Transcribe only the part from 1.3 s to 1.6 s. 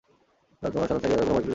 ভয় করিয়ো না।